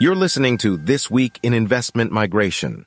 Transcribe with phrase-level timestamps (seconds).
[0.00, 2.86] You're listening to This Week in Investment Migration.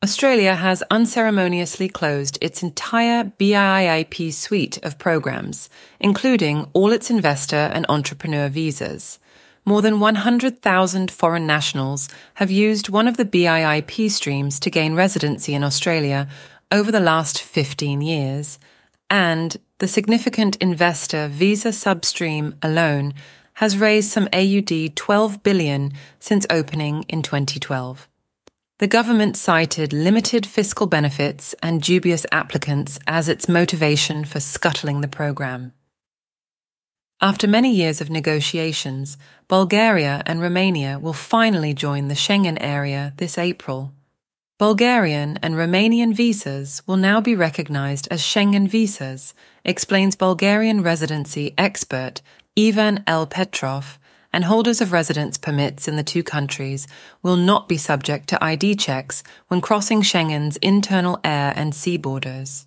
[0.00, 7.84] Australia has unceremoniously closed its entire BIIP suite of programs, including all its investor and
[7.88, 9.18] entrepreneur visas.
[9.64, 15.52] More than 100,000 foreign nationals have used one of the BIIP streams to gain residency
[15.52, 16.28] in Australia
[16.70, 18.60] over the last 15 years,
[19.10, 23.12] and the significant investor visa substream alone
[23.56, 28.08] has raised some AUD 12 billion since opening in 2012.
[28.78, 35.08] The government cited limited fiscal benefits and dubious applicants as its motivation for scuttling the
[35.08, 35.72] program.
[37.22, 39.16] After many years of negotiations,
[39.48, 43.92] Bulgaria and Romania will finally join the Schengen area this April.
[44.58, 49.32] Bulgarian and Romanian visas will now be recognized as Schengen visas,
[49.64, 52.20] explains Bulgarian residency expert
[52.58, 53.26] Ivan L.
[53.26, 53.98] Petrov,
[54.32, 56.86] and holders of residence permits in the two countries
[57.22, 62.66] will not be subject to ID checks when crossing Schengen's internal air and sea borders.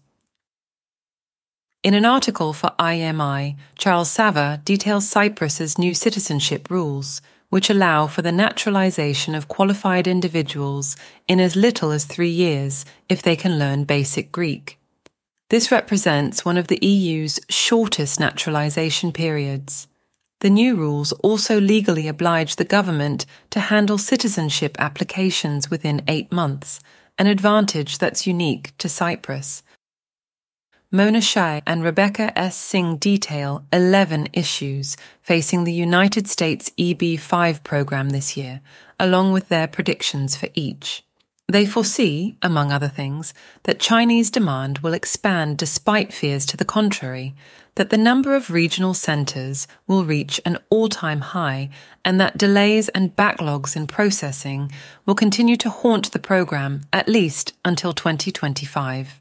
[1.82, 8.22] In an article for IMI, Charles Savva details Cyprus's new citizenship rules, which allow for
[8.22, 10.96] the naturalization of qualified individuals
[11.28, 14.79] in as little as three years if they can learn basic Greek.
[15.50, 19.88] This represents one of the EU's shortest naturalization periods.
[20.42, 26.80] The new rules also legally oblige the government to handle citizenship applications within eight months,
[27.18, 29.64] an advantage that's unique to Cyprus.
[30.92, 32.56] Mona Shah and Rebecca S.
[32.56, 38.62] Singh detail 11 issues facing the United States EB5 program this year,
[39.00, 41.04] along with their predictions for each.
[41.50, 43.34] They foresee, among other things,
[43.64, 47.34] that Chinese demand will expand despite fears to the contrary,
[47.74, 51.72] that the number of regional centres will reach an all time high,
[52.06, 54.72] and that delays and backlogs in processing
[55.08, 59.20] will continue to haunt the programme at least until 2025.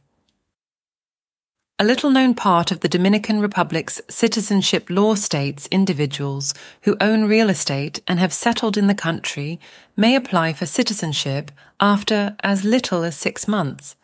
[1.81, 6.53] A little known part of the Dominican Republic's citizenship law states individuals
[6.83, 9.61] who own real estate and have settled in the country
[9.97, 13.94] may apply for citizenship after as little as six months.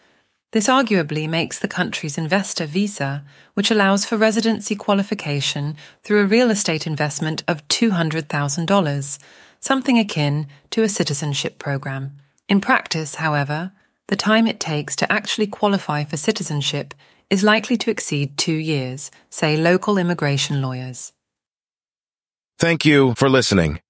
[0.53, 3.25] This arguably makes the country's investor visa,
[3.55, 9.19] which allows for residency qualification through a real estate investment of $200,000,
[9.59, 12.13] something akin to a citizenship program.
[12.49, 13.73] In practice, however,
[14.07, 16.95] the time it takes to actually qualify for citizenship
[17.31, 21.13] is likely to exceed two years, say local immigration lawyers.
[22.59, 23.81] Thank you for listening.